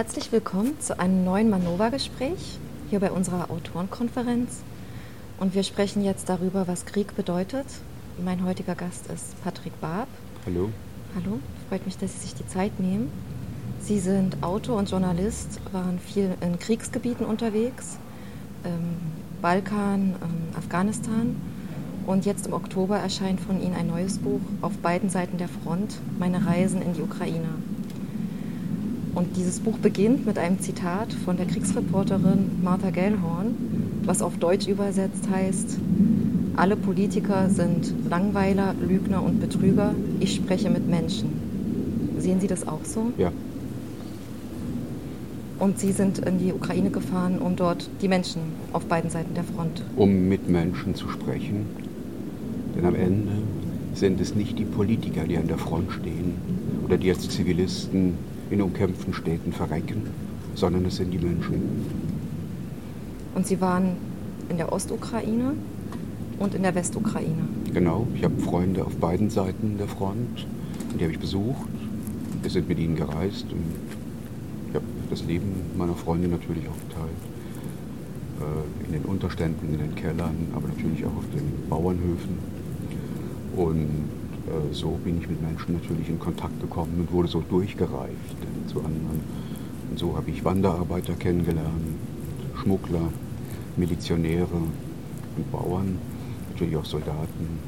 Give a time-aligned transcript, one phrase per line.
[0.00, 2.58] Herzlich willkommen zu einem neuen Manova-Gespräch
[2.88, 4.62] hier bei unserer Autorenkonferenz.
[5.38, 7.66] Und wir sprechen jetzt darüber, was Krieg bedeutet.
[8.24, 10.08] Mein heutiger Gast ist Patrick Barb.
[10.46, 10.70] Hallo.
[11.14, 13.12] Hallo, freut mich, dass Sie sich die Zeit nehmen.
[13.78, 17.98] Sie sind Autor und Journalist, waren viel in Kriegsgebieten unterwegs,
[18.64, 18.96] ähm,
[19.42, 21.36] Balkan, ähm, Afghanistan.
[22.06, 26.00] Und jetzt im Oktober erscheint von Ihnen ein neues Buch auf beiden Seiten der Front,
[26.18, 27.50] Meine Reisen in die Ukraine.
[29.14, 33.54] Und dieses Buch beginnt mit einem Zitat von der Kriegsreporterin Martha Gellhorn,
[34.04, 35.78] was auf Deutsch übersetzt heißt,
[36.56, 39.94] alle Politiker sind Langweiler, Lügner und Betrüger.
[40.18, 41.30] Ich spreche mit Menschen.
[42.18, 43.12] Sehen Sie das auch so?
[43.16, 43.32] Ja.
[45.58, 49.44] Und Sie sind in die Ukraine gefahren, um dort die Menschen auf beiden Seiten der
[49.44, 49.82] Front.
[49.96, 51.66] Um mit Menschen zu sprechen.
[52.76, 53.32] Denn am Ende
[53.94, 56.34] sind es nicht die Politiker, die an der Front stehen
[56.84, 58.14] oder die als Zivilisten
[58.50, 60.02] in umkämpften Städten verrecken,
[60.54, 61.62] sondern es sind die Menschen.
[63.34, 63.96] Und Sie waren
[64.48, 65.54] in der Ostukraine
[66.38, 67.48] und in der Westukraine.
[67.72, 70.46] Genau, ich habe Freunde auf beiden Seiten der Front,
[70.98, 71.68] die habe ich besucht.
[72.42, 73.62] Wir sind mit ihnen gereist und
[74.68, 77.10] ich habe das Leben meiner Freunde natürlich auch geteilt.
[78.40, 82.38] Äh, in den Unterständen, in den Kellern, aber natürlich auch auf den Bauernhöfen.
[83.54, 84.08] Und
[84.72, 89.20] so bin ich mit Menschen natürlich in Kontakt gekommen und wurde so durchgereicht zu anderen.
[89.90, 91.96] Und so habe ich Wanderarbeiter kennengelernt,
[92.62, 93.12] Schmuggler,
[93.76, 94.46] Milizionäre
[95.36, 95.98] und Bauern
[96.50, 97.58] natürlich auch Soldaten.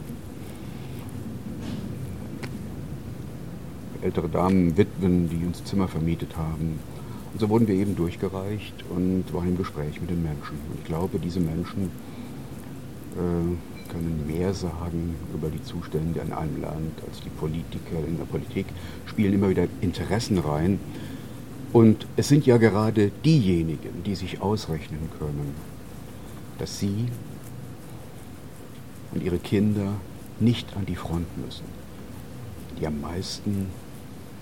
[4.02, 6.78] Ältere Damen, Witwen, die uns Zimmer vermietet haben.
[7.32, 10.58] Und so wurden wir eben durchgereicht und waren im Gespräch mit den Menschen.
[10.68, 11.90] Und ich glaube, diese Menschen
[13.16, 18.24] äh, können mehr sagen über die Zustände in einem Land als die Politiker in der
[18.24, 18.66] Politik,
[19.06, 20.80] spielen immer wieder Interessen rein.
[21.72, 25.54] Und es sind ja gerade diejenigen, die sich ausrechnen können,
[26.58, 27.06] dass sie
[29.12, 29.94] und ihre Kinder
[30.40, 31.64] nicht an die Front müssen,
[32.80, 33.68] die am meisten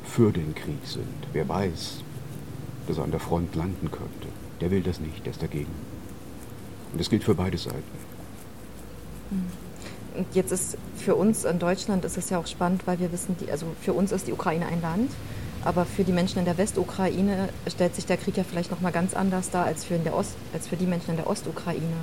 [0.04, 1.04] für den Krieg sind.
[1.32, 2.02] Wer weiß,
[2.86, 4.28] dass er an der Front landen könnte,
[4.60, 5.74] der will das nicht, der ist dagegen.
[6.92, 8.09] Und das gilt für beide Seiten.
[9.30, 13.36] Und jetzt ist für uns in Deutschland ist es ja auch spannend, weil wir wissen,
[13.40, 15.10] die, also für uns ist die Ukraine ein Land,
[15.64, 18.92] aber für die Menschen in der Westukraine stellt sich der Krieg ja vielleicht noch mal
[18.92, 21.96] ganz anders dar als für, in der Ost, als für die Menschen in der Ostukraine.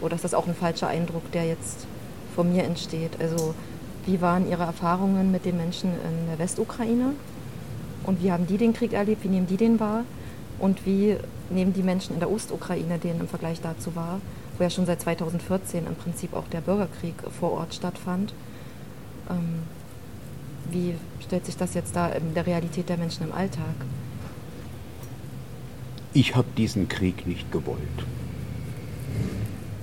[0.00, 1.86] Oder ist das auch ein falscher Eindruck, der jetzt
[2.34, 3.20] von mir entsteht.
[3.20, 3.54] Also
[4.06, 7.12] wie waren Ihre Erfahrungen mit den Menschen in der Westukraine?
[8.04, 9.24] Und wie haben die den Krieg erlebt?
[9.24, 10.04] Wie nehmen die den wahr?
[10.58, 11.16] Und wie
[11.50, 14.20] nehmen die Menschen in der Ostukraine den im Vergleich dazu wahr,
[14.60, 18.34] wo ja schon seit 2014 im Prinzip auch der Bürgerkrieg vor Ort stattfand?
[19.30, 19.62] Ähm,
[20.70, 20.94] wie
[21.24, 23.74] stellt sich das jetzt da in der Realität der Menschen im Alltag?
[26.12, 27.78] Ich habe diesen Krieg nicht gewollt.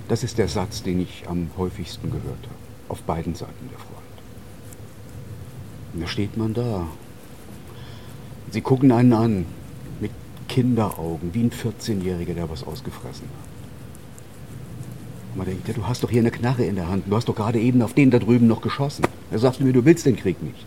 [0.06, 2.54] Das ist der Satz, den ich am häufigsten gehört habe,
[2.88, 3.98] auf beiden Seiten der Front.
[5.92, 6.86] Und da steht man da.
[8.52, 9.46] Sie gucken einen an
[9.98, 10.12] mit
[10.48, 13.47] Kinderaugen, wie ein 14-Jähriger, der was ausgefressen hat.
[15.38, 17.36] Man denkt, ja, du hast doch hier eine Knarre in der Hand, du hast doch
[17.36, 19.04] gerade eben auf den da drüben noch geschossen.
[19.30, 20.66] Da sagst du mir, du willst den Krieg nicht.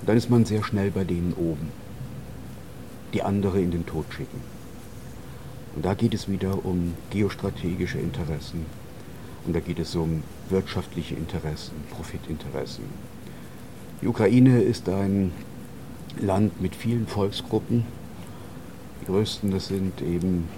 [0.00, 1.70] Und dann ist man sehr schnell bei denen oben,
[3.14, 4.42] die andere in den Tod schicken.
[5.74, 8.66] Und da geht es wieder um geostrategische Interessen
[9.46, 12.84] und da geht es um wirtschaftliche Interessen, Profitinteressen.
[14.02, 15.32] Die Ukraine ist ein
[16.20, 17.86] Land mit vielen Volksgruppen.
[19.00, 20.48] Die größten, das sind eben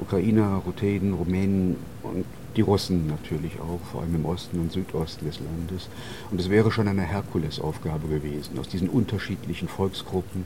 [0.00, 2.24] Ukrainer, Ruthenen, Rumänen und
[2.56, 5.88] die Russen natürlich auch, vor allem im Osten und Südosten des Landes.
[6.30, 10.44] Und es wäre schon eine Herkulesaufgabe gewesen, aus diesen unterschiedlichen Volksgruppen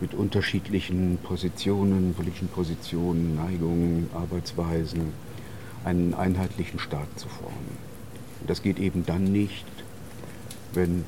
[0.00, 5.12] mit unterschiedlichen Positionen, politischen Positionen, Neigungen, Arbeitsweisen
[5.84, 7.78] einen einheitlichen Staat zu formen.
[8.40, 9.66] Und das geht eben dann nicht,
[10.72, 11.04] wenn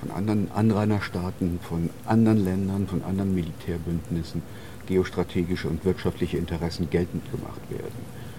[0.00, 4.42] von anderen Anrainerstaaten, von anderen Ländern, von anderen Militärbündnissen
[4.86, 7.92] geostrategische und wirtschaftliche Interessen geltend gemacht werden.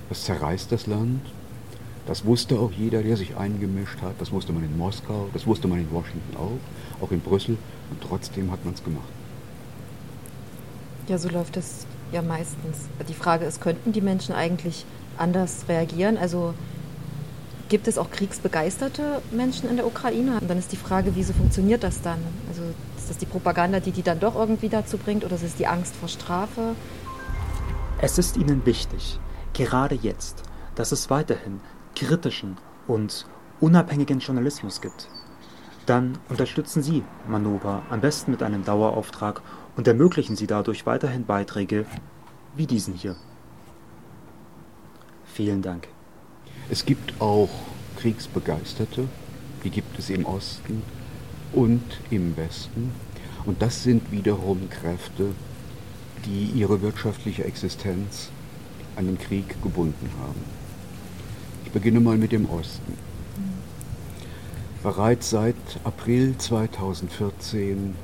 [0.10, 1.22] Das zerreißt das Land.
[2.06, 4.16] Das wusste auch jeder, der sich eingemischt hat.
[4.19, 7.57] Das wusste man in Moskau, das wusste man in Washington auch, auch in Brüssel.
[7.90, 9.07] Und trotzdem hat man es gemacht.
[11.07, 12.89] Ja, so läuft es ja meistens.
[13.07, 14.86] Die Frage ist, könnten die Menschen eigentlich
[15.18, 16.18] anders reagieren?
[16.18, 16.54] Also
[17.69, 20.39] gibt es auch kriegsbegeisterte Menschen in der Ukraine?
[20.39, 22.19] Und dann ist die Frage, wieso funktioniert das dann?
[22.50, 22.63] Also
[22.98, 25.68] ist das die Propaganda, die die dann doch irgendwie dazu bringt oder ist es die
[25.68, 26.75] Angst vor Strafe?
[28.00, 29.19] Es ist ihnen wichtig,
[29.54, 30.44] gerade jetzt,
[30.75, 31.62] dass es weiterhin
[31.95, 32.57] kritischen
[32.88, 33.25] und
[33.60, 35.10] unabhängigen Journalismus gibt.
[35.86, 39.42] Dann unterstützen Sie Manova am besten mit einem Dauerauftrag
[39.75, 41.86] und ermöglichen Sie dadurch weiterhin Beiträge
[42.56, 43.15] wie diesen hier.
[45.25, 45.88] Vielen Dank.
[46.69, 47.50] Es gibt auch
[47.98, 49.07] Kriegsbegeisterte,
[49.63, 50.81] die gibt es im Osten
[51.51, 52.92] und im Westen.
[53.45, 55.31] Und das sind wiederum Kräfte,
[56.25, 58.30] die ihre wirtschaftliche Existenz
[58.95, 60.39] an den Krieg gebunden haben.
[61.65, 62.94] Ich beginne mal mit dem Osten.
[64.81, 67.95] Bereits seit April 2014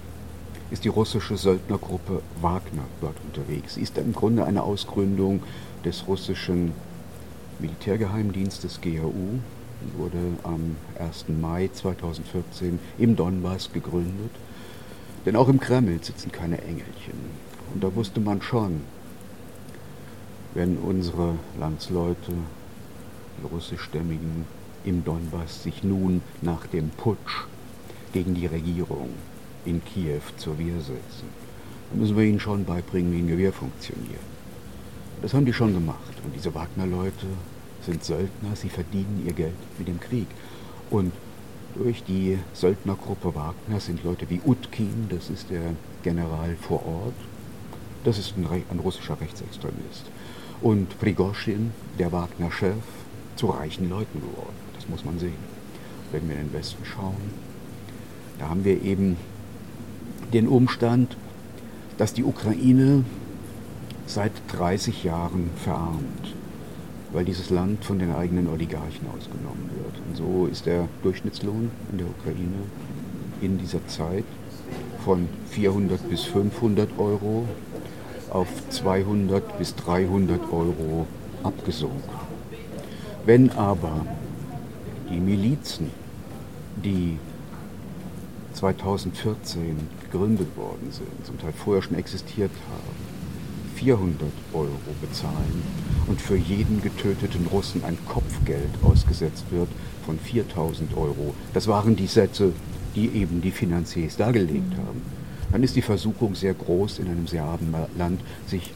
[0.71, 3.75] ist die russische Söldnergruppe Wagner dort unterwegs.
[3.75, 5.41] Sie ist im Grunde eine Ausgründung
[5.83, 6.73] des russischen
[7.59, 9.39] Militärgeheimdienstes GRU,
[9.97, 11.25] wurde am 1.
[11.41, 14.31] Mai 2014 im Donbass gegründet.
[15.25, 17.19] Denn auch im Kreml sitzen keine Engelchen.
[17.73, 18.81] Und da wusste man schon,
[20.53, 24.45] wenn unsere Landsleute, die russischstämmigen,
[24.85, 27.45] im Donbass sich nun nach dem Putsch
[28.13, 29.09] gegen die Regierung
[29.65, 31.27] in Kiew zur Wehr setzen,
[31.89, 34.38] dann müssen wir ihnen schon beibringen, wie ein Gewehr funktioniert.
[35.21, 36.13] Das haben die schon gemacht.
[36.23, 37.25] Und diese Wagner-Leute
[37.85, 40.27] sind Söldner, sie verdienen ihr Geld mit dem Krieg.
[40.89, 41.11] Und
[41.75, 45.73] durch die Söldnergruppe Wagner sind Leute wie Utkin, das ist der
[46.03, 47.13] General vor Ort,
[48.03, 50.05] das ist ein, ein russischer Rechtsextremist.
[50.61, 52.75] Und Prigozhin, der Wagner-Chef,
[53.35, 54.55] zu reichen Leuten geworden.
[54.75, 55.59] Das muss man sehen.
[56.11, 57.15] Wenn wir in den Westen schauen,
[58.39, 59.17] da haben wir eben
[60.33, 61.15] den Umstand,
[61.97, 63.03] dass die Ukraine
[64.09, 66.33] seit 30 Jahren verarmt,
[67.13, 69.95] weil dieses Land von den eigenen Oligarchen ausgenommen wird.
[70.07, 72.63] Und so ist der Durchschnittslohn in der Ukraine
[73.39, 74.25] in dieser Zeit
[75.05, 77.47] von 400 bis 500 Euro
[78.31, 81.05] auf 200 bis 300 Euro
[81.43, 82.19] abgesunken.
[83.25, 84.05] Wenn aber
[85.11, 85.91] die Milizen,
[86.83, 87.17] die
[88.53, 93.18] 2014 gegründet worden sind, zum Teil vorher schon existiert haben,
[93.79, 95.63] 400 Euro bezahlen
[96.07, 99.69] und für jeden getöteten Russen ein Kopfgeld ausgesetzt wird
[100.05, 101.33] von 4000 Euro.
[101.53, 102.51] Das waren die Sätze,
[102.95, 105.01] die eben die Finanziers dargelegt haben.
[105.53, 108.73] Dann ist die Versuchung sehr groß, in einem sehr armen Land sich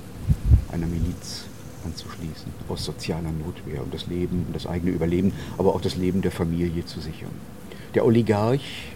[0.71, 1.43] einer Miliz
[1.85, 6.21] anzuschließen, aus sozialer Notwehr, um das Leben, um das eigene Überleben, aber auch das Leben
[6.21, 7.31] der Familie zu sichern.
[7.93, 8.92] Der Oligarch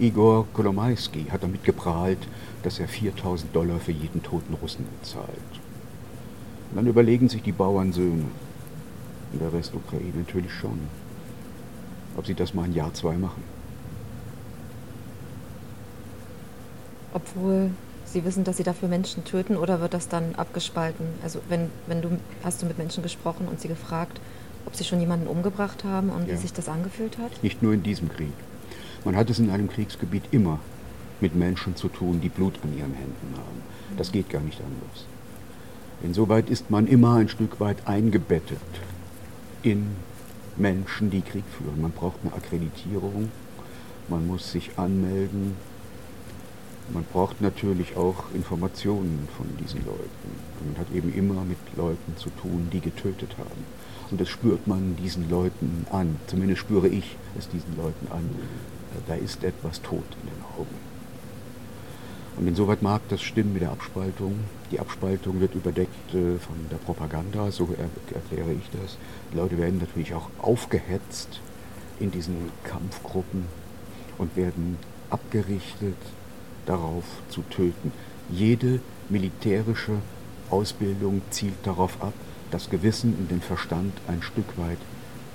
[0.00, 2.18] Igor Kolomaisky hat damit geprahlt,
[2.62, 5.28] dass er 4000 Dollar für jeden toten Russen bezahlt.
[6.70, 8.24] Und dann überlegen sich die Bauernsöhne
[9.32, 10.78] in der Westukraine natürlich schon,
[12.16, 13.42] ob sie das mal ein Jahr, zwei machen.
[17.12, 17.70] Obwohl
[18.04, 21.06] sie wissen, dass sie dafür Menschen töten oder wird das dann abgespalten?
[21.22, 24.20] Also wenn, wenn du hast du mit Menschen gesprochen und sie gefragt,
[24.66, 26.34] ob sie schon jemanden umgebracht haben und ja.
[26.34, 27.42] wie sich das angefühlt hat?
[27.42, 28.32] Nicht nur in diesem Krieg.
[29.08, 30.58] Man hat es in einem Kriegsgebiet immer
[31.22, 33.62] mit Menschen zu tun, die Blut an ihren Händen haben.
[33.96, 35.06] Das geht gar nicht anders.
[36.02, 38.58] Insoweit ist man immer ein Stück weit eingebettet
[39.62, 39.86] in
[40.58, 41.80] Menschen, die Krieg führen.
[41.80, 43.30] Man braucht eine Akkreditierung,
[44.08, 45.56] man muss sich anmelden,
[46.92, 50.28] man braucht natürlich auch Informationen von diesen Leuten.
[50.66, 53.64] Man hat eben immer mit Leuten zu tun, die getötet haben.
[54.10, 56.16] Und das spürt man diesen Leuten an.
[56.26, 58.28] Zumindest spüre ich es diesen Leuten an.
[59.06, 60.88] Da ist etwas tot in den Augen.
[62.38, 64.36] Und insoweit mag das stimmen mit der Abspaltung.
[64.70, 68.96] Die Abspaltung wird überdeckt äh, von der Propaganda, so er erkläre ich das.
[69.32, 71.40] Die Leute werden natürlich auch aufgehetzt
[71.98, 73.46] in diesen Kampfgruppen
[74.18, 74.76] und werden
[75.10, 75.96] abgerichtet
[76.64, 77.92] darauf zu töten.
[78.30, 79.96] Jede militärische
[80.50, 82.14] Ausbildung zielt darauf ab,
[82.50, 84.78] das Gewissen und den Verstand ein Stück weit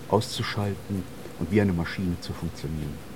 [0.08, 1.04] auszuschalten
[1.40, 3.13] und wie eine Maschine zu funktionieren.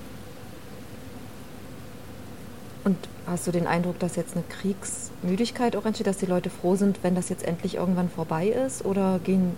[2.88, 6.74] Und hast du den Eindruck, dass jetzt eine Kriegsmüdigkeit auch entsteht, dass die Leute froh
[6.74, 8.82] sind, wenn das jetzt endlich irgendwann vorbei ist?
[8.82, 9.54] Oder gehen,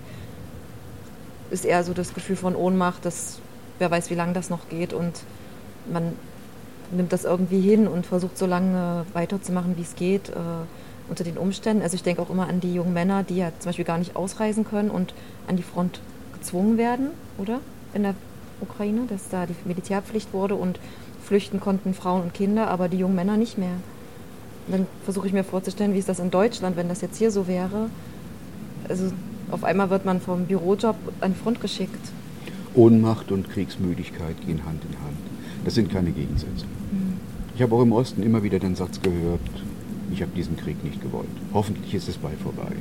[1.53, 3.39] ist eher so das Gefühl von Ohnmacht, dass
[3.79, 5.23] wer weiß, wie lange das noch geht und
[5.93, 6.17] man
[6.91, 10.33] nimmt das irgendwie hin und versucht so lange weiterzumachen, wie es geht, äh,
[11.09, 11.85] unter den Umständen.
[11.85, 14.17] Also ich denke auch immer an die jungen Männer, die ja zum Beispiel gar nicht
[14.17, 15.15] ausreisen können und
[15.47, 16.01] an die Front
[16.33, 17.61] gezwungen werden, oder?
[17.95, 18.17] In der
[18.63, 20.79] Ukraine, dass da die Militärpflicht wurde und
[21.23, 23.77] flüchten konnten Frauen und Kinder, aber die jungen Männer nicht mehr.
[24.69, 27.47] Dann versuche ich mir vorzustellen, wie ist das in Deutschland, wenn das jetzt hier so
[27.47, 27.91] wäre.
[28.89, 29.13] Also
[29.51, 32.13] auf einmal wird man vom Bürojob an die Front geschickt.
[32.75, 35.19] Ohnmacht und Kriegsmüdigkeit gehen Hand in Hand.
[35.65, 36.67] Das sind keine Gegensätze.
[36.91, 37.19] Mhm.
[37.55, 39.41] Ich habe auch im Osten immer wieder den Satz gehört,
[40.13, 41.29] ich habe diesen Krieg nicht gewollt.
[41.53, 42.73] Hoffentlich ist es bald vorbei,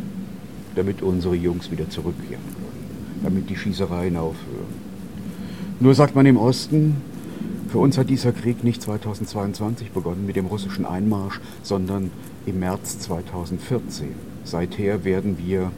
[0.75, 4.78] damit unsere Jungs wieder zurückkehren können, damit die Schießereien aufhören.
[5.81, 6.97] Nur sagt man im Osten,
[7.69, 12.09] Für uns hat dieser Krieg nicht 2022 begonnen mit dem russischen Einmarsch, sondern
[12.47, 14.07] im März 2014.
[14.43, 15.71] Seither werden wir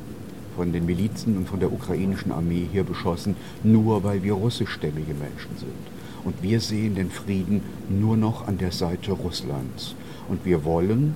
[0.56, 5.58] von den Milizen und von der ukrainischen Armee hier beschossen, nur weil wir russischstämmige Menschen
[5.58, 6.24] sind.
[6.24, 9.96] Und wir sehen den Frieden nur noch an der Seite Russlands.
[10.30, 11.16] Und wir wollen,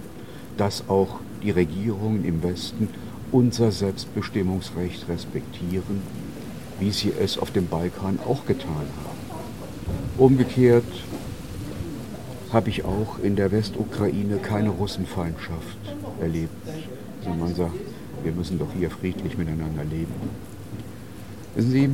[0.57, 2.89] dass auch die Regierungen im Westen
[3.31, 6.01] unser Selbstbestimmungsrecht respektieren,
[6.79, 9.15] wie sie es auf dem Balkan auch getan haben.
[10.17, 10.83] Umgekehrt
[12.51, 15.77] habe ich auch in der Westukraine keine Russenfeindschaft
[16.21, 16.55] erlebt,
[17.21, 17.75] sondern man sagt,
[18.23, 20.13] wir müssen doch hier friedlich miteinander leben.
[21.55, 21.89] Wissen Sie,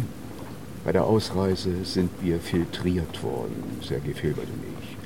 [0.83, 4.97] bei der Ausreise sind wir filtriert worden, Sergei Filbert und ich.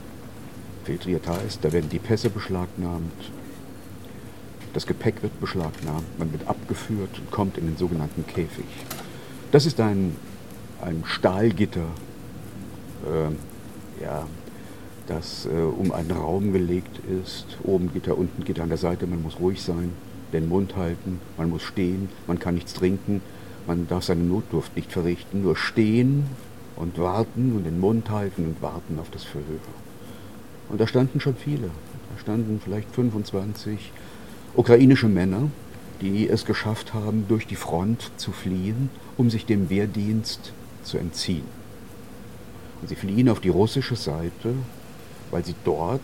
[0.85, 3.31] Filtriert heißt, da werden die Pässe beschlagnahmt,
[4.73, 8.65] das Gepäck wird beschlagnahmt, man wird abgeführt und kommt in den sogenannten Käfig.
[9.51, 10.15] Das ist ein,
[10.81, 11.85] ein Stahlgitter,
[13.05, 14.25] äh, ja,
[15.07, 17.45] das äh, um einen Raum gelegt ist.
[17.63, 19.07] Oben Gitter, unten Gitter an der Seite.
[19.07, 19.91] Man muss ruhig sein,
[20.33, 23.21] den Mund halten, man muss stehen, man kann nichts trinken,
[23.67, 26.25] man darf seine Notdurft nicht verrichten, nur stehen
[26.75, 29.59] und warten und den Mund halten und warten auf das Verhör.
[30.69, 31.67] Und da standen schon viele.
[31.67, 33.91] Da standen vielleicht 25
[34.55, 35.49] ukrainische Männer,
[36.01, 41.45] die es geschafft haben, durch die Front zu fliehen, um sich dem Wehrdienst zu entziehen.
[42.81, 44.53] Und sie fliehen auf die russische Seite,
[45.31, 46.01] weil sie dort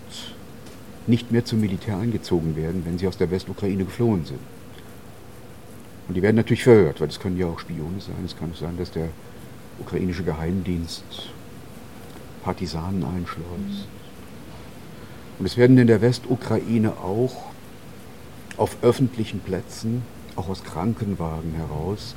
[1.08, 4.40] nicht mehr zum Militär eingezogen werden, wenn sie aus der Westukraine geflohen sind.
[6.08, 8.16] Und die werden natürlich verhört, weil das können ja auch Spione sein.
[8.26, 9.10] Es kann sein, dass der
[9.80, 11.04] ukrainische Geheimdienst
[12.44, 13.88] Partisanen einschleust.
[15.40, 17.51] Und es werden in der Westukraine auch
[18.62, 20.04] auf öffentlichen Plätzen,
[20.36, 22.14] auch aus Krankenwagen heraus,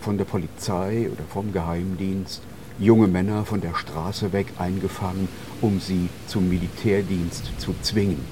[0.00, 2.42] von der Polizei oder vom Geheimdienst
[2.80, 5.28] junge Männer von der Straße weg eingefangen,
[5.60, 8.24] um sie zum Militärdienst zu zwingen.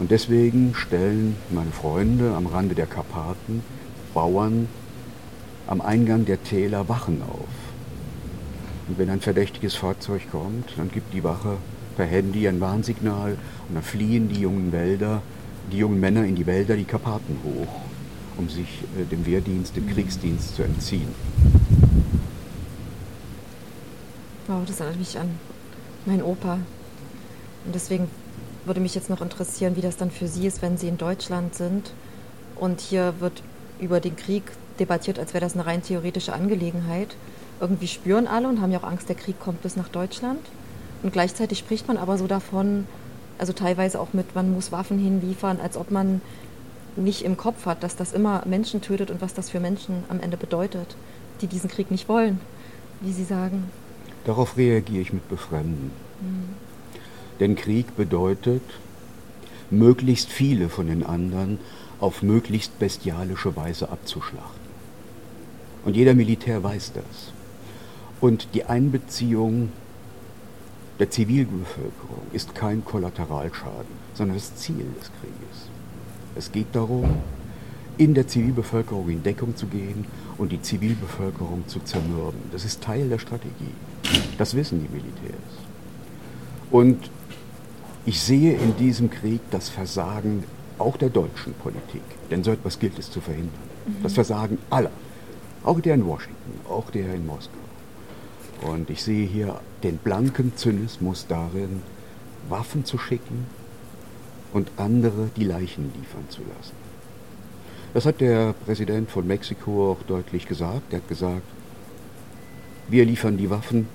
[0.00, 3.62] Und deswegen stellen meine Freunde am Rande der Karpaten,
[4.12, 4.68] Bauern,
[5.68, 7.46] am Eingang der Täler Wachen auf.
[8.88, 11.58] Und wenn ein verdächtiges Fahrzeug kommt, dann gibt die Wache
[11.96, 13.38] per Handy ein Warnsignal
[13.68, 15.22] und dann fliehen die jungen Wälder,
[15.70, 17.80] die jungen Männer in die Wälder die Karpaten hoch,
[18.36, 21.08] um sich äh, dem Wehrdienst, dem Kriegsdienst zu entziehen.
[24.46, 25.30] Wow, das erinnert mich an
[26.06, 26.58] meinen Opa.
[27.64, 28.08] Und deswegen
[28.66, 31.54] würde mich jetzt noch interessieren, wie das dann für Sie ist, wenn Sie in Deutschland
[31.54, 31.92] sind
[32.56, 33.42] und hier wird
[33.80, 34.42] über den Krieg
[34.78, 37.16] debattiert, als wäre das eine rein theoretische Angelegenheit.
[37.60, 40.40] Irgendwie spüren alle und haben ja auch Angst, der Krieg kommt bis nach Deutschland.
[41.02, 42.86] Und gleichzeitig spricht man aber so davon,
[43.38, 46.20] also teilweise auch mit, man muss Waffen hinliefern, als ob man
[46.96, 50.20] nicht im Kopf hat, dass das immer Menschen tötet und was das für Menschen am
[50.20, 50.96] Ende bedeutet,
[51.40, 52.40] die diesen Krieg nicht wollen,
[53.00, 53.64] wie Sie sagen.
[54.24, 55.90] Darauf reagiere ich mit Befremden.
[56.20, 56.54] Mhm.
[57.40, 58.62] Denn Krieg bedeutet,
[59.70, 61.58] möglichst viele von den anderen
[62.00, 64.64] auf möglichst bestialische Weise abzuschlachten.
[65.84, 67.32] Und jeder Militär weiß das.
[68.20, 69.70] Und die Einbeziehung
[70.98, 75.68] der Zivilbevölkerung ist kein Kollateralschaden, sondern das Ziel des Krieges.
[76.36, 77.18] Es geht darum,
[77.96, 80.04] in der Zivilbevölkerung in Deckung zu gehen
[80.38, 82.40] und die Zivilbevölkerung zu zermürben.
[82.52, 83.74] Das ist Teil der Strategie.
[84.38, 85.38] Das wissen die Militärs.
[86.70, 87.10] Und
[88.04, 90.44] ich sehe in diesem Krieg das Versagen
[90.78, 93.52] auch der deutschen Politik, denn so etwas gilt es zu verhindern.
[93.86, 94.02] Mhm.
[94.02, 94.90] Das Versagen aller,
[95.62, 97.63] auch der in Washington, auch der in Moskau.
[98.62, 101.82] Und ich sehe hier den blanken Zynismus darin,
[102.48, 103.46] Waffen zu schicken
[104.52, 106.74] und andere die Leichen liefern zu lassen.
[107.92, 110.92] Das hat der Präsident von Mexiko auch deutlich gesagt.
[110.92, 111.42] Er hat gesagt,
[112.88, 113.88] wir liefern die Waffen,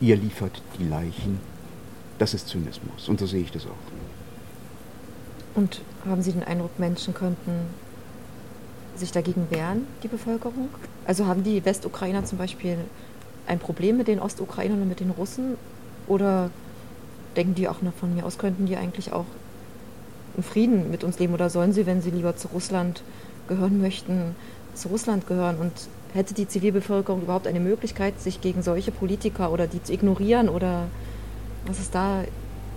[0.00, 1.40] ihr liefert die Leichen.
[2.18, 3.70] Das ist Zynismus und so sehe ich das auch.
[5.54, 7.52] Und haben Sie den Eindruck, Menschen könnten
[8.96, 10.68] sich dagegen wehren, die Bevölkerung?
[11.06, 12.78] Also haben die Westukrainer zum Beispiel
[13.48, 15.56] ein Problem mit den Ostukrainern und mit den Russen?
[16.06, 16.50] Oder
[17.36, 19.26] denken die auch, na, von mir aus könnten die eigentlich auch
[20.36, 21.34] in Frieden mit uns leben?
[21.34, 23.02] Oder sollen sie, wenn sie lieber zu Russland
[23.48, 24.34] gehören möchten,
[24.74, 25.56] zu Russland gehören?
[25.56, 25.72] Und
[26.14, 30.48] hätte die Zivilbevölkerung überhaupt eine Möglichkeit, sich gegen solche Politiker oder die zu ignorieren?
[30.48, 30.84] Oder
[31.66, 32.24] was ist da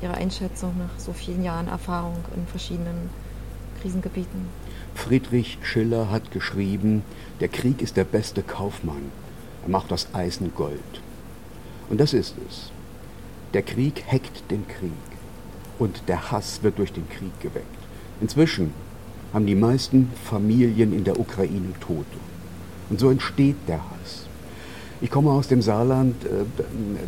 [0.01, 3.10] Ihre Einschätzung nach so vielen Jahren Erfahrung in verschiedenen
[3.82, 4.48] Krisengebieten?
[4.96, 7.04] Friedrich Schiller hat geschrieben,
[7.40, 9.12] der Krieg ist der beste Kaufmann.
[9.63, 11.01] Er macht aus Eisen Gold.
[11.89, 12.72] Und das ist es.
[13.53, 14.91] Der Krieg heckt den Krieg.
[15.77, 17.65] Und der Hass wird durch den Krieg geweckt.
[18.22, 18.74] Inzwischen
[19.34, 22.06] haben die meisten Familien in der Ukraine Tote.
[22.89, 24.27] Und so entsteht der Hass.
[25.03, 26.46] Ich komme aus dem Saarland, äh,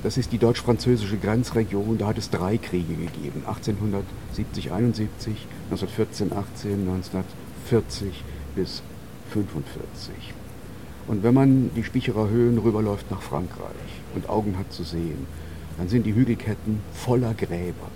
[0.01, 3.43] das ist die deutsch-französische Grenzregion, da hat es drei Kriege gegeben.
[3.45, 8.23] 1870, 71, 1914, 18, 1940
[8.55, 8.81] bis
[9.35, 10.33] 1945.
[11.07, 15.27] Und wenn man die Spicherer Höhen rüberläuft nach Frankreich und Augen hat zu sehen,
[15.77, 17.89] dann sind die Hügelketten voller Gräber.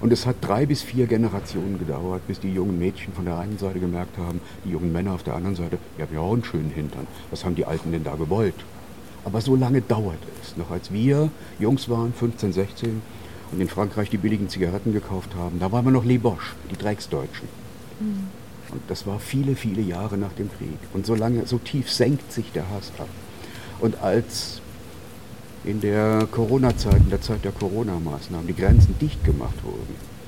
[0.00, 3.58] Und es hat drei bis vier Generationen gedauert, bis die jungen Mädchen von der einen
[3.58, 6.44] Seite gemerkt haben, die jungen Männer auf der anderen Seite, ja, wir haben auch einen
[6.44, 7.06] schönen Hintern.
[7.30, 8.54] Was haben die Alten denn da gewollt?
[9.24, 10.56] Aber so lange dauert es.
[10.56, 13.02] Noch als wir Jungs waren, 15, 16,
[13.50, 16.76] und in Frankreich die billigen Zigaretten gekauft haben, da waren wir noch Les Bosch, die
[16.76, 17.48] Drecksdeutschen.
[17.98, 18.28] Mhm.
[18.70, 20.78] Und das war viele, viele Jahre nach dem Krieg.
[20.92, 23.08] Und so lange, so tief senkt sich der Hass ab.
[23.80, 24.60] Und als
[25.64, 30.18] in der Corona-Zeit, in der Zeit der Corona-Maßnahmen, die Grenzen dicht gemacht wurden.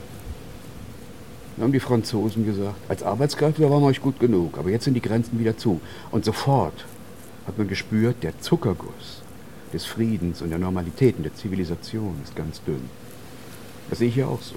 [1.60, 5.02] Haben die Franzosen gesagt, als Arbeitskräfte waren wir euch gut genug, aber jetzt sind die
[5.02, 5.80] Grenzen wieder zu.
[6.10, 6.86] Und sofort
[7.46, 9.22] hat man gespürt, der Zuckerguss
[9.72, 12.88] des Friedens und der Normalität und der Zivilisation ist ganz dünn.
[13.90, 14.56] Das sehe ich ja auch so.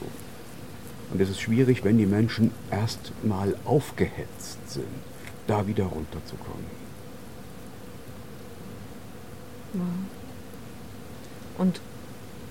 [1.14, 4.88] Und es ist schwierig, wenn die Menschen erst mal aufgehetzt sind,
[5.46, 6.66] da wieder runterzukommen.
[9.76, 9.82] Ja.
[11.60, 11.82] Und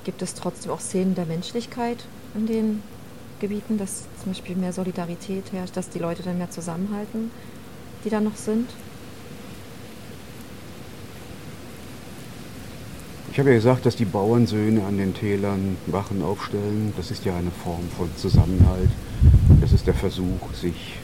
[0.04, 2.04] gibt es trotzdem auch Szenen der Menschlichkeit
[2.36, 2.82] in den
[3.40, 7.32] Gebieten, dass zum Beispiel mehr Solidarität herrscht, dass die Leute dann mehr zusammenhalten,
[8.04, 8.70] die da noch sind?
[13.32, 16.92] Ich habe ja gesagt, dass die Bauernsöhne an den Tälern Wachen aufstellen.
[16.98, 18.90] Das ist ja eine Form von Zusammenhalt.
[19.62, 20.98] Das ist der Versuch, sich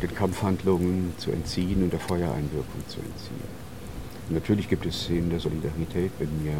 [0.00, 3.48] den Kampfhandlungen zu entziehen und der Feuereinwirkung zu entziehen.
[4.28, 6.54] Und natürlich gibt es Szenen der Solidarität, wenn mir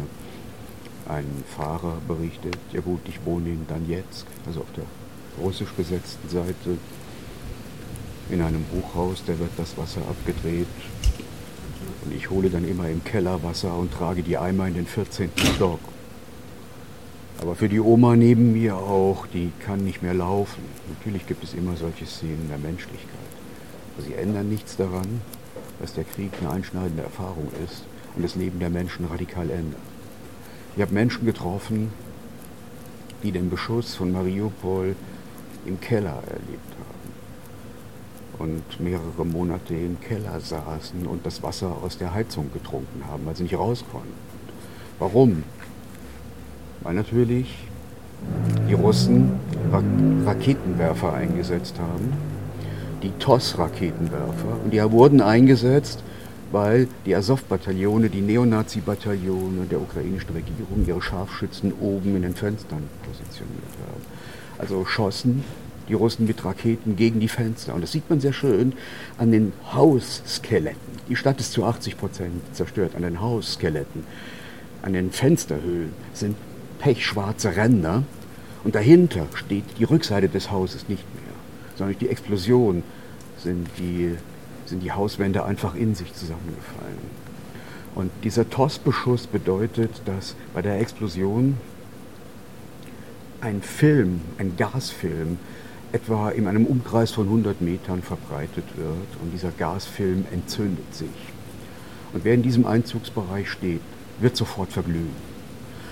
[1.07, 4.83] ein Fahrer berichtet, ja gut, ich wohne in Donetsk, also auf der
[5.41, 6.77] russisch besetzten Seite,
[8.29, 10.67] in einem Hochhaus, da wird das Wasser abgedreht.
[12.07, 15.29] Und ich hole dann immer im Keller Wasser und trage die Eimer in den 14.
[15.55, 15.81] Stock.
[17.41, 20.63] Aber für die Oma neben mir auch, die kann nicht mehr laufen.
[20.87, 23.11] Natürlich gibt es immer solche Szenen der Menschlichkeit.
[23.93, 25.19] Aber sie ändern nichts daran,
[25.81, 27.83] dass der Krieg eine einschneidende Erfahrung ist
[28.15, 29.81] und das Leben der Menschen radikal ändert.
[30.77, 31.91] Ich habe Menschen getroffen,
[33.21, 34.95] die den Beschuss von Mariupol
[35.65, 36.96] im Keller erlebt haben
[38.39, 43.35] und mehrere Monate im Keller saßen und das Wasser aus der Heizung getrunken haben, weil
[43.35, 44.13] sie nicht raus konnten.
[44.99, 45.43] Warum?
[46.81, 47.67] Weil natürlich
[48.69, 49.31] die Russen
[50.25, 52.13] Raketenwerfer eingesetzt haben,
[53.03, 56.03] die TOS-Raketenwerfer, und die wurden eingesetzt,
[56.51, 63.63] weil die Azov-Bataillone, die Neonazi-Bataillone der ukrainischen Regierung ihre Scharfschützen oben in den Fenstern positioniert
[63.87, 64.01] haben.
[64.57, 65.43] Also schossen
[65.87, 67.73] die Russen mit Raketen gegen die Fenster.
[67.73, 68.73] Und das sieht man sehr schön
[69.17, 70.97] an den Hausskeletten.
[71.09, 72.95] Die Stadt ist zu 80 Prozent zerstört.
[72.95, 74.03] An den Hausskeletten,
[74.81, 76.35] an den Fensterhöhlen sind
[76.79, 78.03] pechschwarze Ränder.
[78.63, 81.33] Und dahinter steht die Rückseite des Hauses nicht mehr,
[81.75, 82.83] sondern durch die Explosion
[83.37, 84.15] sind die
[84.67, 87.27] sind die Hauswände einfach in sich zusammengefallen.
[87.95, 91.57] Und dieser TOS-Beschuss bedeutet, dass bei der Explosion
[93.41, 95.39] ein Film, ein Gasfilm,
[95.91, 101.07] etwa in einem Umkreis von 100 Metern verbreitet wird und dieser Gasfilm entzündet sich.
[102.13, 103.81] Und wer in diesem Einzugsbereich steht,
[104.19, 105.27] wird sofort verglühen.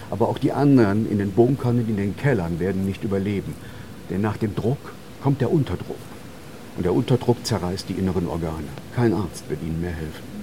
[0.09, 3.53] Aber auch die anderen in den Bunkern und in den Kellern werden nicht überleben,
[4.09, 5.97] denn nach dem Druck kommt der Unterdruck.
[6.77, 8.67] Und der Unterdruck zerreißt die inneren Organe.
[8.95, 10.35] Kein Arzt wird ihnen mehr helfen.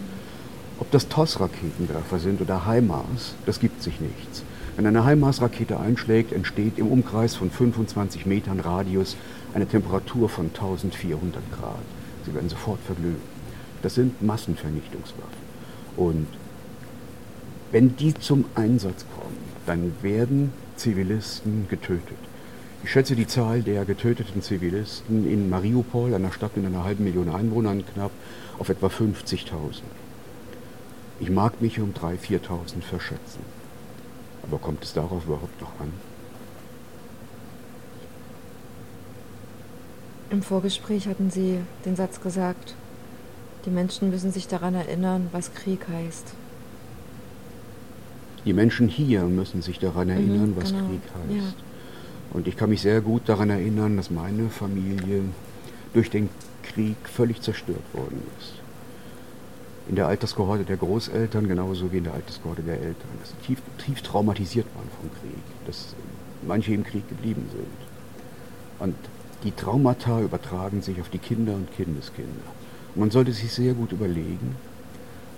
[0.81, 4.43] Ob das TOS-Raketenwerfer sind oder HIMARS, das gibt sich nichts.
[4.77, 9.17] Wenn eine HIMARS-Rakete einschlägt, entsteht im Umkreis von 25 Metern Radius
[9.53, 11.75] eine Temperatur von 1400 Grad.
[12.25, 13.21] Sie werden sofort verglühen.
[13.83, 15.53] Das sind Massenvernichtungswaffen.
[15.97, 16.27] Und
[17.71, 22.19] wenn die zum Einsatz kommen, dann werden Zivilisten getötet.
[22.83, 27.29] Ich schätze die Zahl der getöteten Zivilisten in Mariupol, einer Stadt mit einer halben Million
[27.29, 28.11] Einwohnern knapp,
[28.59, 29.83] auf etwa 50.000.
[31.21, 33.62] Ich mag mich um 3.000, 4.000 verschätzen.
[34.43, 35.93] Aber kommt es darauf überhaupt noch an?
[40.31, 42.75] Im Vorgespräch hatten Sie den Satz gesagt,
[43.67, 46.33] die Menschen müssen sich daran erinnern, was Krieg heißt.
[48.45, 50.89] Die Menschen hier müssen sich daran mhm, erinnern, mhm, was genau.
[50.89, 51.37] Krieg heißt.
[51.37, 51.55] Ja.
[52.33, 55.23] Und ich kann mich sehr gut daran erinnern, dass meine Familie
[55.93, 56.31] durch den
[56.63, 58.62] Krieg völlig zerstört worden ist.
[59.89, 63.09] In der Alterskohorte der Großeltern genauso wie in der Alterskohorte der Eltern.
[63.21, 65.43] Dass sie tief, tief traumatisiert waren vom Krieg.
[65.67, 65.95] Dass
[66.47, 67.67] manche im Krieg geblieben sind.
[68.79, 68.95] Und
[69.45, 72.45] die Traumata übertragen sich auf die Kinder und Kindeskinder.
[72.95, 74.57] Man sollte sich sehr gut überlegen,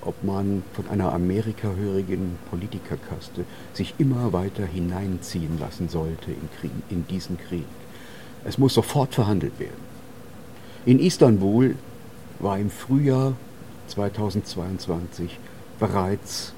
[0.02, 7.06] ob man von einer amerikahörigen Politikerkaste sich immer weiter hineinziehen lassen sollte in, Krieg, in
[7.06, 7.64] diesen Krieg.
[8.44, 9.94] Es muss sofort verhandelt werden.
[10.84, 11.76] In Istanbul
[12.40, 13.34] war im Frühjahr
[13.88, 15.38] 2022
[15.78, 16.52] bereits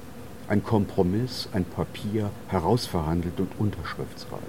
[0.47, 4.41] ein Kompromiss, ein Papier herausverhandelt und unterschriftsreif.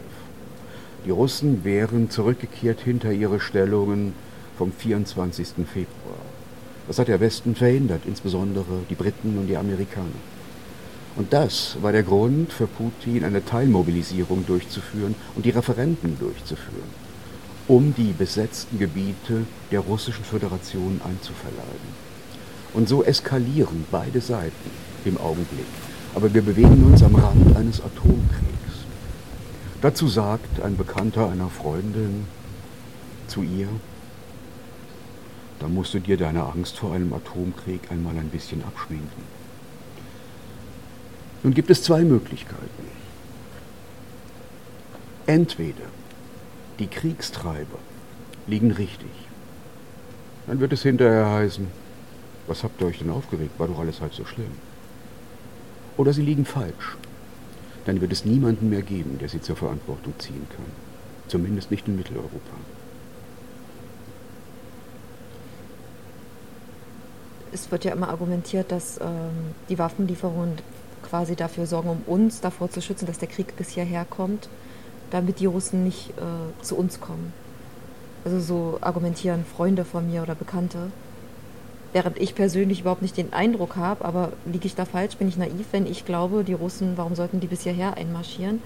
[1.05, 4.15] Die Russen wären zurückgekehrt hinter ihre Stellungen
[4.57, 5.49] vom 24.
[5.73, 6.19] Februar.
[6.87, 10.09] Das hat der Westen verhindert, insbesondere die Briten und die Amerikaner.
[11.17, 16.89] Und das war der Grund für Putin, eine Teilmobilisierung durchzuführen und die Referenten durchzuführen,
[17.67, 22.08] um die besetzten Gebiete der Russischen Föderation einzuverleiben.
[22.75, 24.71] Und so eskalieren beide Seiten
[25.05, 25.67] im Augenblick.
[26.15, 28.85] Aber wir bewegen uns am Rand eines Atomkriegs.
[29.81, 32.27] Dazu sagt ein Bekannter einer Freundin
[33.29, 33.69] zu ihr,
[35.61, 39.23] da musst du dir deine Angst vor einem Atomkrieg einmal ein bisschen abschminken.
[41.43, 42.89] Nun gibt es zwei Möglichkeiten.
[45.27, 45.85] Entweder
[46.79, 47.79] die Kriegstreiber
[48.47, 49.11] liegen richtig.
[50.47, 51.67] Dann wird es hinterher heißen,
[52.49, 53.59] was habt ihr euch denn aufgeregt?
[53.59, 54.53] War doch alles halb so schlimm.
[55.97, 56.97] Oder sie liegen falsch.
[57.85, 60.67] Dann wird es niemanden mehr geben, der sie zur Verantwortung ziehen kann.
[61.29, 62.57] Zumindest nicht in Mitteleuropa.
[67.53, 70.59] Es wird ja immer argumentiert, dass ähm, die Waffenlieferungen
[71.03, 74.49] quasi dafür sorgen, um uns davor zu schützen, dass der Krieg bis hierher kommt,
[75.11, 77.33] damit die Russen nicht äh, zu uns kommen.
[78.25, 80.91] Also so argumentieren Freunde von mir oder Bekannte.
[81.93, 85.39] Während ich persönlich überhaupt nicht den Eindruck habe, aber liege ich da falsch, bin ich
[85.39, 88.61] naiv, wenn ich glaube, die Russen, warum sollten die bis hierher einmarschieren?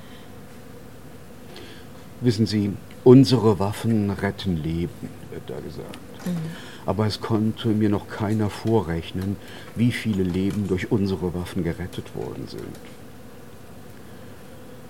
[2.21, 2.73] Wissen Sie,
[3.05, 5.99] unsere Waffen retten Leben, wird da gesagt.
[6.27, 6.51] Mhm.
[6.85, 9.37] Aber es konnte mir noch keiner vorrechnen,
[9.77, 12.77] wie viele Leben durch unsere Waffen gerettet worden sind.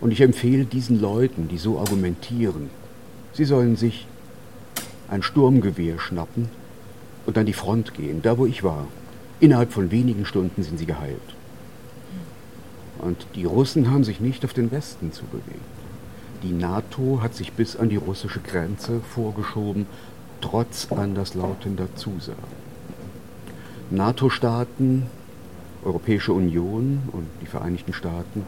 [0.01, 2.71] Und ich empfehle diesen Leuten, die so argumentieren,
[3.35, 4.07] sie sollen sich
[5.09, 6.51] ein Sturmgewehr schnappen
[7.27, 8.87] und an die Front gehen, da wo ich war.
[9.41, 11.21] Innerhalb von wenigen Stunden sind sie geheilt.
[12.99, 15.73] Und die Russen haben sich nicht auf den Westen zu bewegen.
[16.43, 19.87] Die NATO hat sich bis an die russische Grenze vorgeschoben,
[20.41, 22.63] trotz anderslautender Zusagen.
[23.91, 25.07] NATO-Staaten,
[25.85, 28.45] Europäische Union und die Vereinigten Staaten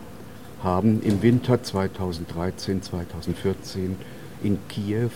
[0.63, 3.97] haben im Winter 2013, 2014
[4.43, 5.11] in Kiew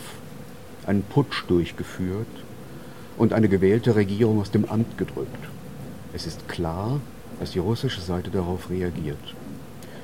[0.87, 2.27] einen Putsch durchgeführt
[3.19, 5.49] und eine gewählte Regierung aus dem Amt gedrückt.
[6.15, 7.01] Es ist klar,
[7.41, 9.35] dass die russische Seite darauf reagiert.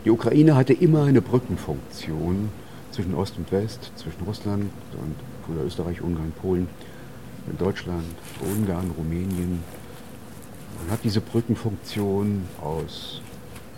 [0.05, 2.51] Die Ukraine hatte immer eine Brückenfunktion
[2.91, 5.15] zwischen Ost und West, zwischen Russland und
[5.47, 6.69] früher Österreich, Ungarn, Polen,
[7.59, 8.05] Deutschland,
[8.41, 9.61] Ungarn, Rumänien.
[10.81, 13.23] Man hat diese Brückenfunktion aus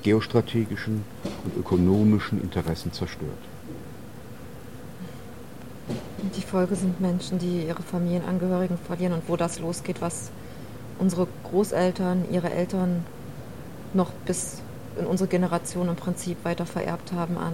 [0.03, 1.03] geostrategischen
[1.44, 3.38] und ökonomischen Interessen zerstört.
[6.37, 10.31] Die Folge sind Menschen, die ihre Familienangehörigen verlieren und wo das losgeht, was
[10.99, 13.05] unsere Großeltern, ihre Eltern
[13.94, 14.62] noch bis
[14.99, 17.53] in unsere Generation im Prinzip weiter vererbt haben an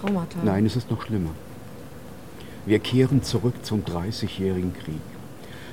[0.00, 0.38] Traumata.
[0.42, 1.30] Nein, es ist noch schlimmer.
[2.66, 5.00] Wir kehren zurück zum Dreißigjährigen Krieg.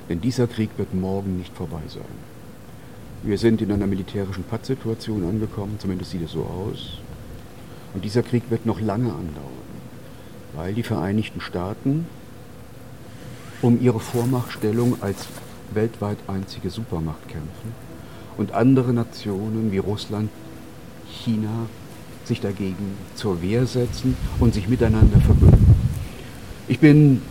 [0.09, 2.03] Denn dieser Krieg wird morgen nicht vorbei sein.
[3.23, 6.97] Wir sind in einer militärischen Pattsituation angekommen, zumindest sieht es so aus.
[7.93, 9.60] Und dieser Krieg wird noch lange andauern,
[10.53, 12.05] weil die Vereinigten Staaten
[13.61, 15.27] um ihre Vormachtstellung als
[15.73, 17.73] weltweit einzige Supermacht kämpfen
[18.37, 20.29] und andere Nationen wie Russland,
[21.07, 21.67] China
[22.25, 25.75] sich dagegen zur Wehr setzen und sich miteinander verbünden.
[26.67, 27.21] Ich bin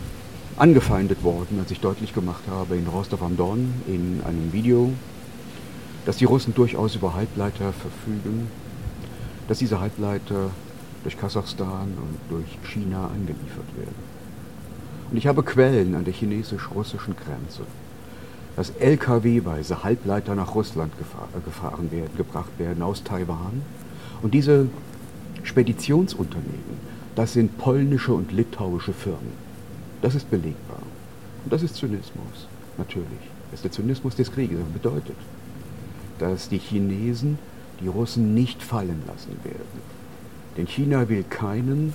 [0.56, 4.92] angefeindet worden, als ich deutlich gemacht habe in Rostov am Don in einem Video,
[6.04, 8.48] dass die Russen durchaus über Halbleiter verfügen,
[9.48, 10.50] dass diese Halbleiter
[11.02, 13.94] durch Kasachstan und durch China angeliefert werden.
[15.10, 17.62] Und ich habe Quellen an der chinesisch-russischen Grenze,
[18.56, 23.62] dass Lkw-weise Halbleiter nach Russland äh, gefahren werden, gebracht werden aus Taiwan.
[24.22, 24.68] Und diese
[25.42, 29.32] Speditionsunternehmen, das sind polnische und litauische Firmen.
[30.02, 30.82] Das ist belegbar.
[31.44, 33.06] Und das ist Zynismus, natürlich.
[33.50, 34.58] Das ist der Zynismus des Krieges.
[34.58, 35.16] Das bedeutet,
[36.18, 37.38] dass die Chinesen
[37.80, 39.99] die Russen nicht fallen lassen werden.
[40.56, 41.92] Denn China will keinen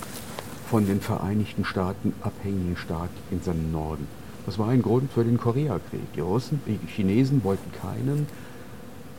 [0.70, 4.06] von den Vereinigten Staaten abhängigen Staat in seinem Norden.
[4.46, 6.12] Das war ein Grund für den Koreakrieg.
[6.14, 8.26] Die Russen, die Chinesen wollten keinen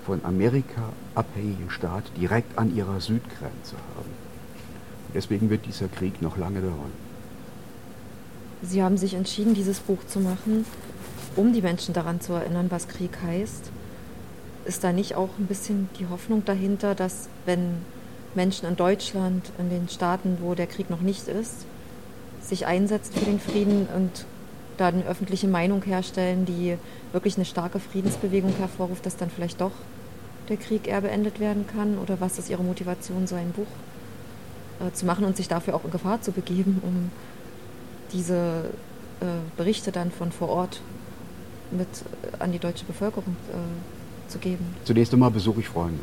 [0.06, 4.10] von Amerika abhängigen Staat direkt an ihrer Südgrenze haben.
[5.14, 6.92] Deswegen wird dieser Krieg noch lange dauern.
[8.62, 10.66] Sie haben sich entschieden, dieses Buch zu machen,
[11.36, 13.70] um die Menschen daran zu erinnern, was Krieg heißt.
[14.66, 17.78] ist da nicht auch ein bisschen die Hoffnung dahinter, dass wenn
[18.36, 21.66] Menschen in Deutschland, in den Staaten, wo der Krieg noch nicht ist,
[22.42, 24.26] sich einsetzt für den Frieden und
[24.78, 26.78] da eine öffentliche Meinung herstellen, die
[27.12, 29.72] wirklich eine starke Friedensbewegung hervorruft, dass dann vielleicht doch
[30.50, 31.98] der Krieg eher beendet werden kann?
[31.98, 33.68] Oder was ist Ihre Motivation, so ein Buch
[34.80, 37.12] äh, zu machen und sich dafür auch in Gefahr zu begeben, um
[38.14, 38.66] diese
[39.20, 39.26] äh,
[39.58, 40.82] Berichte dann von vor Ort
[41.72, 44.76] mit äh, an die deutsche Bevölkerung äh, zu geben?
[44.86, 46.00] Zunächst einmal besuche ich Freunde.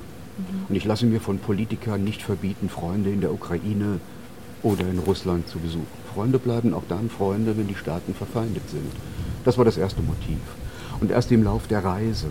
[0.68, 4.00] Und ich lasse mir von Politikern nicht verbieten, Freunde in der Ukraine
[4.62, 5.86] oder in Russland zu besuchen.
[6.14, 8.90] Freunde bleiben auch dann Freunde, wenn die Staaten verfeindet sind.
[9.44, 10.38] Das war das erste Motiv.
[11.00, 12.28] Und erst im Lauf der Reise,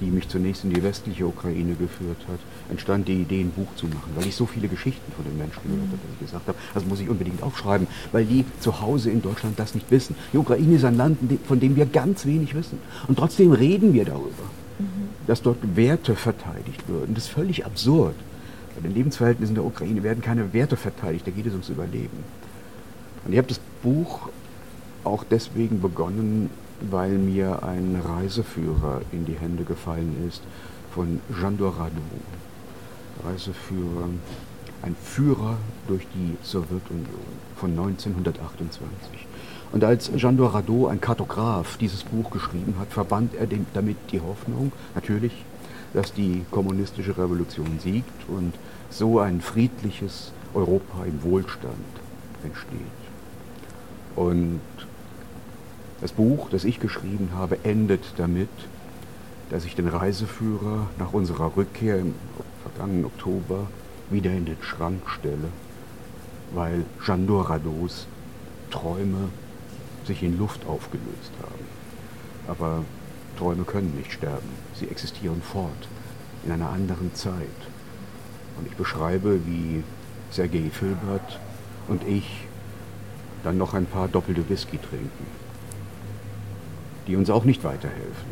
[0.00, 2.38] die mich zunächst in die westliche Ukraine geführt hat,
[2.70, 5.60] entstand die Idee, ein Buch zu machen, weil ich so viele Geschichten von den Menschen
[5.62, 9.10] gehört habe, dass ich gesagt habe, das muss ich unbedingt aufschreiben, weil die zu Hause
[9.10, 10.14] in Deutschland das nicht wissen.
[10.32, 12.78] Die Ukraine ist ein Land, von dem wir ganz wenig wissen.
[13.08, 14.44] Und trotzdem reden wir darüber.
[15.26, 17.14] Dass dort Werte verteidigt würden.
[17.14, 18.14] Das ist völlig absurd.
[18.74, 22.24] Bei den Lebensverhältnissen der Ukraine werden keine Werte verteidigt, da geht es ums Überleben.
[23.24, 24.28] Und ich habe das Buch
[25.02, 26.50] auch deswegen begonnen,
[26.90, 30.42] weil mir ein Reiseführer in die Hände gefallen ist
[30.92, 32.00] von Jean Doradou.
[33.24, 34.08] Reiseführer,
[34.82, 35.56] ein Führer
[35.88, 37.06] durch die Sowjetunion
[37.56, 39.26] von 1928.
[39.76, 44.72] Und als Jean Doradou, ein Kartograf, dieses Buch geschrieben hat, verband er damit die Hoffnung,
[44.94, 45.44] natürlich,
[45.92, 48.54] dass die kommunistische Revolution siegt und
[48.88, 51.74] so ein friedliches Europa im Wohlstand
[52.42, 52.80] entsteht.
[54.16, 54.60] Und
[56.00, 58.48] das Buch, das ich geschrieben habe, endet damit,
[59.50, 62.14] dass ich den Reiseführer nach unserer Rückkehr im
[62.62, 63.66] vergangenen Oktober
[64.08, 65.50] wieder in den Schrank stelle,
[66.54, 68.06] weil Jean Dorados
[68.70, 69.28] Träume
[70.06, 71.64] sich in Luft aufgelöst haben.
[72.48, 72.84] Aber
[73.36, 75.88] Träume können nicht sterben, sie existieren fort
[76.44, 77.34] in einer anderen Zeit.
[78.58, 79.82] Und ich beschreibe, wie
[80.30, 81.38] Sergei Filbert
[81.88, 82.46] und ich
[83.44, 85.26] dann noch ein paar doppelte Whisky trinken,
[87.06, 88.30] die uns auch nicht weiterhelfen,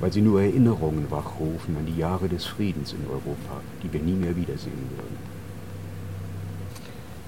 [0.00, 4.12] weil sie nur Erinnerungen wachrufen an die Jahre des Friedens in Europa, die wir nie
[4.12, 5.16] mehr wiedersehen würden.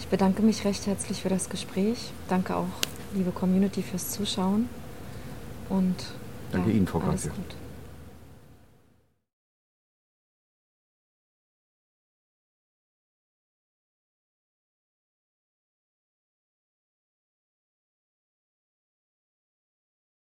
[0.00, 2.12] Ich bedanke mich recht herzlich für das Gespräch.
[2.28, 2.66] Danke auch,
[3.14, 4.68] liebe Community, fürs Zuschauen.
[5.68, 5.96] Und
[6.52, 7.30] danke ja, Ihnen, Frau Grazie.